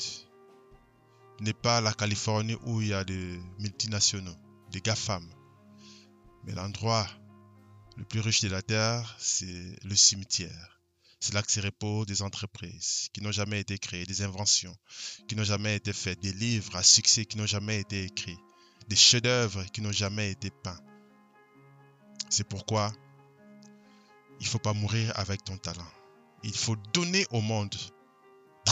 n'est 1.39 1.53
pas 1.53 1.81
la 1.81 1.93
Californie 1.93 2.57
où 2.63 2.81
il 2.81 2.89
y 2.89 2.93
a 2.93 3.03
des 3.03 3.39
multinationaux, 3.59 4.35
des 4.71 4.81
GAFAM. 4.81 5.27
Mais 6.45 6.53
l'endroit 6.53 7.07
Le 7.97 8.03
plus 8.03 8.19
riche 8.19 8.41
de 8.41 8.49
la 8.49 8.61
terre, 8.61 9.15
c'est 9.19 9.77
le 9.83 9.95
cimetière. 9.95 10.81
C'est 11.21 11.33
là 11.33 11.41
que 11.41 11.51
se 11.51 11.61
reposent 11.61 12.05
des 12.05 12.21
entreprises 12.21 13.09
qui 13.13 13.21
n'ont 13.21 13.31
jamais 13.31 13.61
été 13.61 13.77
créées, 13.79 14.05
des 14.05 14.21
inventions 14.21 14.75
qui 15.27 15.35
n'ont 15.35 15.43
jamais 15.43 15.75
été 15.75 15.93
faites, 15.93 16.19
des 16.19 16.33
livres 16.33 16.75
à 16.75 16.83
succès 16.83 17.25
qui 17.25 17.37
n'ont 17.37 17.47
jamais 17.47 17.79
été 17.79 18.03
écrits, 18.03 18.37
des 18.89 18.95
chefs-d'œuvre 18.95 19.63
qui 19.71 19.81
n'ont 19.81 19.91
jamais 19.91 20.31
été 20.31 20.51
peints. 20.51 20.79
C'est 22.29 22.47
pourquoi 22.47 22.91
il 24.39 24.43
ne 24.43 24.49
faut 24.49 24.59
pas 24.59 24.73
mourir 24.73 25.11
avec 25.15 25.43
ton 25.43 25.57
talent. 25.57 25.87
Il 26.43 26.55
faut 26.55 26.75
donner 26.93 27.25
au 27.31 27.41
monde, 27.41 27.75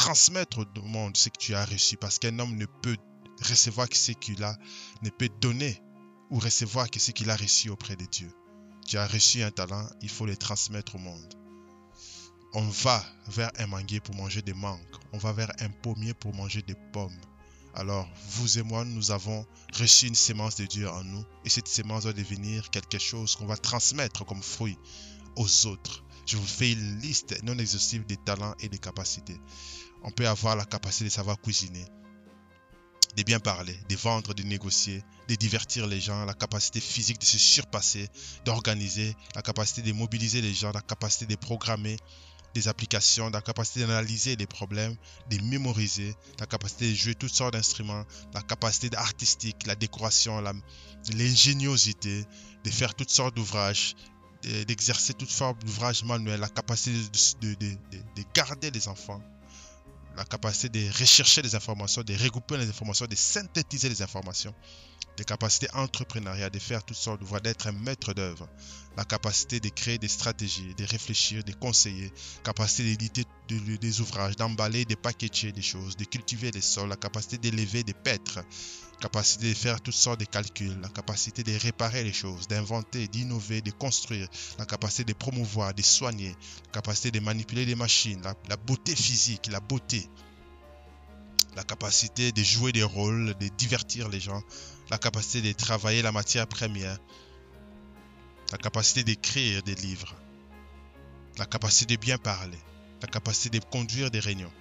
transmettre 0.03 0.59
au 0.59 0.81
monde 0.81 1.15
ce 1.15 1.29
que 1.29 1.37
tu 1.37 1.55
as 1.55 1.63
reçu, 1.63 1.95
parce 1.95 2.19
qu'un 2.19 2.37
homme 2.39 2.57
ne 2.57 2.65
peut 2.65 2.97
recevoir 3.41 3.87
que 3.87 3.95
ce 3.95 4.11
qu'il 4.11 4.43
a, 4.43 4.57
ne 5.01 5.09
peut 5.09 5.29
donner 5.39 5.81
ou 6.29 6.39
recevoir 6.39 6.91
que 6.91 6.99
ce 6.99 7.11
qu'il 7.11 7.29
a 7.29 7.37
reçu 7.37 7.69
auprès 7.69 7.95
de 7.95 8.03
Dieu. 8.03 8.29
Tu 8.85 8.97
as 8.97 9.07
reçu 9.07 9.43
un 9.43 9.51
talent, 9.51 9.87
il 10.01 10.09
faut 10.09 10.25
le 10.25 10.35
transmettre 10.35 10.95
au 10.95 10.97
monde. 10.97 11.33
On 12.53 12.67
va 12.67 13.01
vers 13.27 13.49
un 13.59 13.67
manguier 13.67 14.01
pour 14.01 14.13
manger 14.15 14.41
des 14.41 14.53
mangues. 14.53 14.81
On 15.13 15.17
va 15.19 15.31
vers 15.31 15.53
un 15.59 15.69
pommier 15.69 16.13
pour 16.13 16.35
manger 16.35 16.61
des 16.63 16.75
pommes. 16.91 17.21
Alors, 17.73 18.05
vous 18.31 18.59
et 18.59 18.63
moi, 18.63 18.83
nous 18.83 19.11
avons 19.11 19.45
reçu 19.79 20.07
une 20.07 20.15
sémence 20.15 20.57
de 20.57 20.65
Dieu 20.65 20.89
en 20.89 21.05
nous. 21.05 21.23
Et 21.45 21.49
cette 21.49 21.69
sémence 21.69 22.03
doit 22.03 22.11
devenir 22.11 22.69
quelque 22.71 22.99
chose 22.99 23.37
qu'on 23.37 23.45
va 23.45 23.55
transmettre 23.55 24.25
comme 24.25 24.43
fruit 24.43 24.77
aux 25.37 25.65
autres. 25.65 26.03
Je 26.25 26.35
vous 26.35 26.45
fais 26.45 26.73
une 26.73 26.99
liste 26.99 27.41
non 27.43 27.57
exhaustive 27.57 28.05
des 28.05 28.17
talents 28.17 28.55
et 28.59 28.67
des 28.67 28.77
capacités. 28.77 29.39
On 30.03 30.11
peut 30.11 30.27
avoir 30.27 30.55
la 30.55 30.65
capacité 30.65 31.05
de 31.05 31.09
savoir 31.09 31.39
cuisiner, 31.39 31.85
de 33.15 33.23
bien 33.23 33.39
parler, 33.39 33.77
de 33.89 33.95
vendre, 33.95 34.33
de 34.33 34.43
négocier, 34.43 35.03
de 35.27 35.35
divertir 35.35 35.87
les 35.87 35.99
gens, 35.99 36.25
la 36.25 36.33
capacité 36.33 36.79
physique 36.79 37.19
de 37.19 37.25
se 37.25 37.37
surpasser, 37.37 38.09
d'organiser, 38.45 39.15
la 39.35 39.41
capacité 39.41 39.81
de 39.81 39.93
mobiliser 39.93 40.41
les 40.41 40.53
gens, 40.53 40.71
la 40.73 40.81
capacité 40.81 41.25
de 41.25 41.35
programmer 41.35 41.97
des 42.53 42.67
applications, 42.67 43.29
la 43.29 43.41
capacité 43.41 43.81
d'analyser 43.81 44.35
les 44.35 44.45
problèmes, 44.45 44.95
de 45.29 45.41
mémoriser, 45.43 46.15
la 46.39 46.45
capacité 46.45 46.89
de 46.89 46.95
jouer 46.95 47.15
toutes 47.15 47.33
sortes 47.33 47.53
d'instruments, 47.53 48.05
la 48.33 48.41
capacité 48.41 48.95
artistique, 48.95 49.65
la 49.65 49.75
décoration, 49.75 50.41
l'ingéniosité, 51.13 52.25
de 52.63 52.69
faire 52.69 52.93
toutes 52.93 53.09
sortes 53.09 53.35
d'ouvrages, 53.35 53.95
d'exercer 54.67 55.13
toutes 55.13 55.31
formes 55.31 55.57
d'ouvrages 55.59 56.03
manuels, 56.03 56.39
la 56.39 56.49
capacité 56.49 56.97
de, 57.41 57.77
garder 58.33 58.69
les 58.71 58.87
enfants, 58.87 59.21
la 60.15 60.25
capacité 60.25 60.69
de 60.69 60.91
rechercher 60.99 61.41
les 61.41 61.55
informations, 61.55 62.03
de 62.03 62.13
regrouper 62.15 62.57
les 62.57 62.69
informations, 62.69 63.05
de 63.05 63.15
synthétiser 63.15 63.89
les 63.89 64.01
informations, 64.01 64.53
des 65.17 65.23
capacités 65.23 65.67
entrepreneuriales, 65.73 66.49
de 66.51 66.59
faire 66.59 66.83
toutes 66.83 66.97
sortes 66.97 67.21
de 67.21 67.39
d'être 67.39 67.67
un 67.67 67.71
maître 67.71 68.13
d'œuvre, 68.13 68.47
la 68.97 69.05
capacité 69.05 69.59
de 69.59 69.69
créer 69.69 69.97
des 69.97 70.07
stratégies, 70.07 70.73
de 70.75 70.85
réfléchir, 70.85 71.43
de 71.43 71.51
conseiller, 71.53 72.11
capacité 72.43 72.83
d'éditer 72.83 73.25
des 73.47 74.01
ouvrages, 74.01 74.35
d'emballer, 74.35 74.85
de 74.85 74.95
packager 74.95 75.51
des 75.51 75.61
choses, 75.61 75.97
de 75.97 76.05
cultiver 76.05 76.51
les 76.51 76.61
sols, 76.61 76.89
la 76.89 76.95
capacité 76.95 77.37
d'élever 77.37 77.83
des 77.83 77.93
pêtres, 77.93 78.39
capacité 78.99 79.49
de 79.49 79.53
faire 79.53 79.81
toutes 79.81 79.93
sortes 79.93 80.19
de 80.19 80.25
calculs, 80.25 80.79
la 80.81 80.89
capacité 80.89 81.43
de 81.43 81.57
réparer 81.57 82.03
les 82.03 82.13
choses, 82.13 82.47
d'inventer, 82.47 83.07
d'innover, 83.07 83.61
de 83.61 83.71
construire, 83.71 84.27
la 84.57 84.65
capacité 84.65 85.03
de 85.03 85.13
promouvoir, 85.13 85.73
de 85.73 85.81
soigner, 85.81 86.35
la 86.65 86.71
capacité 86.71 87.11
de 87.11 87.19
manipuler 87.19 87.65
les 87.65 87.75
machines, 87.75 88.21
la 88.49 88.57
beauté 88.57 88.95
physique, 88.95 89.47
la 89.51 89.59
beauté, 89.59 90.07
la 91.55 91.63
capacité 91.63 92.31
de 92.31 92.43
jouer 92.43 92.71
des 92.71 92.83
rôles, 92.83 93.35
de 93.39 93.47
divertir 93.49 94.09
les 94.09 94.19
gens, 94.19 94.41
la 94.89 94.97
capacité 94.97 95.41
de 95.41 95.51
travailler 95.53 96.01
la 96.01 96.11
matière 96.11 96.47
première, 96.47 96.97
la 98.51 98.57
capacité 98.57 99.03
d'écrire 99.03 99.63
des 99.63 99.75
livres, 99.75 100.15
la 101.37 101.45
capacité 101.45 101.95
de 101.95 102.01
bien 102.01 102.17
parler, 102.17 102.59
la 103.01 103.07
capacité 103.07 103.59
de 103.59 103.65
conduire 103.65 104.11
des 104.11 104.19
réunions. 104.19 104.51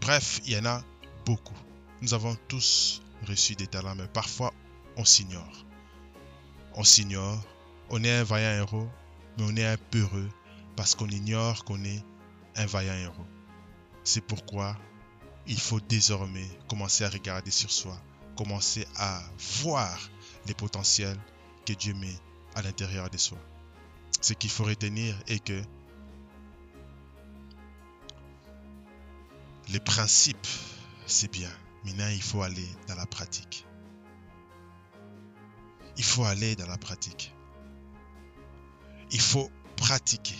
Bref, 0.00 0.40
il 0.44 0.52
y 0.52 0.58
en 0.58 0.66
a 0.66 0.84
beaucoup. 1.24 1.56
Nous 2.02 2.14
avons 2.14 2.36
tous 2.48 3.02
reçu 3.26 3.54
des 3.54 3.66
talents, 3.66 3.94
mais 3.94 4.08
parfois 4.08 4.52
on 4.96 5.04
s'ignore. 5.04 5.66
On 6.74 6.84
s'ignore, 6.84 7.42
on 7.90 8.02
est 8.04 8.10
un 8.10 8.24
vaillant 8.24 8.62
héros, 8.62 8.88
mais 9.38 9.44
on 9.44 9.56
est 9.56 9.66
un 9.66 9.76
peu 9.76 10.00
heureux 10.00 10.28
parce 10.76 10.94
qu'on 10.94 11.08
ignore 11.08 11.64
qu'on 11.64 11.82
est 11.84 12.02
un 12.56 12.66
vaillant 12.66 12.94
héros. 12.94 13.26
C'est 14.04 14.20
pourquoi 14.20 14.76
il 15.46 15.60
faut 15.60 15.80
désormais 15.80 16.46
commencer 16.68 17.04
à 17.04 17.08
regarder 17.08 17.50
sur 17.50 17.70
soi, 17.70 17.96
commencer 18.36 18.86
à 18.96 19.22
voir 19.62 20.10
les 20.46 20.54
potentiels 20.54 21.18
que 21.64 21.72
Dieu 21.72 21.94
met 21.94 22.14
à 22.54 22.62
l'intérieur 22.62 23.10
de 23.10 23.18
soi. 23.18 23.38
Ce 24.20 24.32
qu'il 24.32 24.50
faut 24.50 24.64
retenir 24.64 25.16
est 25.26 25.42
que 25.44 25.62
les 29.68 29.80
principes, 29.80 30.46
c'est 31.06 31.30
bien. 31.30 31.50
Il 31.86 32.22
faut 32.22 32.42
aller 32.42 32.68
dans 32.88 32.94
la 32.94 33.06
pratique. 33.06 33.64
Il 35.96 36.04
faut 36.04 36.24
aller 36.24 36.56
dans 36.56 36.66
la 36.66 36.76
pratique. 36.76 37.32
Il 39.12 39.20
faut 39.20 39.50
pratiquer. 39.76 40.36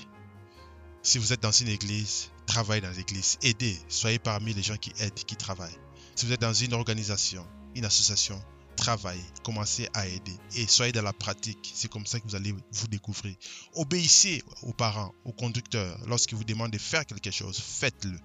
Si 1.03 1.19
vous 1.19 1.33
êtes 1.33 1.43
dans 1.43 1.53
une 1.53 1.69
église, 1.69 2.31
travaillez 2.47 2.81
dans 2.81 2.91
l'église. 2.91 3.39
Aidez. 3.43 3.79
Soyez 3.89 4.19
parmi 4.19 4.55
les 4.55 4.63
gens 4.63 4.77
qui 4.77 4.93
aident, 4.99 5.15
qui 5.15 5.37
travaillent. 5.37 5.79
Si 6.15 6.27
vous 6.27 6.33
êtes 6.33 6.41
dans 6.41 6.53
une 6.53 6.75
organisation, 6.75 7.47
une 7.75 7.85
association, 7.85 8.43
travaillez. 8.77 9.25
Commencez 9.45 9.89
à 9.95 10.07
aider. 10.07 10.37
Et 10.57 10.67
soyez 10.67 10.93
dans 10.93 11.03
la 11.03 11.13
pratique. 11.13 11.73
C'est 11.75 11.89
comme 11.89 12.07
ça 12.07 12.19
que 12.19 12.27
vous 12.27 12.35
allez 12.35 12.55
vous 12.73 12.89
découvrir. 12.89 13.37
Obéissez 13.75 14.43
aux 14.63 14.73
parents, 14.73 15.15
aux 15.25 15.33
conducteurs. 15.33 15.99
Lorsqu'ils 16.07 16.37
vous 16.37 16.45
demandent 16.45 16.73
de 16.73 16.79
faire 16.79 17.07
quelque 17.07 17.31
chose, 17.31 17.59
faites-le. 17.59 18.19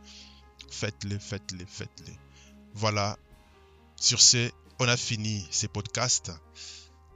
Faites-le, 0.70 1.20
faites-le, 1.20 1.66
faites-le. 1.66 2.14
Voilà. 2.74 3.18
Sur 3.96 4.22
ce, 4.22 4.50
on 4.80 4.88
a 4.88 4.98
fini 4.98 5.48
ces 5.52 5.68
podcasts. 5.68 6.32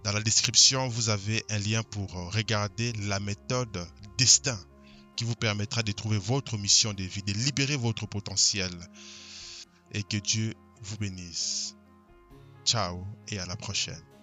Dans 0.03 0.11
la 0.11 0.21
description, 0.21 0.87
vous 0.87 1.09
avez 1.09 1.43
un 1.49 1.57
lien 1.57 1.81
pour 1.81 2.11
regarder 2.33 2.93
la 2.93 3.19
méthode 3.19 3.87
destin 4.17 4.59
qui 5.15 5.23
vous 5.23 5.35
permettra 5.35 5.81
de 5.81 5.91
trouver 5.91 6.17
votre 6.17 6.57
mission 6.57 6.93
de 6.93 7.03
vie, 7.03 7.23
de 7.23 7.33
libérer 7.33 7.75
votre 7.75 8.05
potentiel. 8.05 8.71
Et 9.93 10.03
que 10.03 10.17
Dieu 10.17 10.53
vous 10.81 10.97
bénisse. 10.97 11.75
Ciao 12.65 13.05
et 13.29 13.39
à 13.39 13.45
la 13.45 13.55
prochaine. 13.55 14.14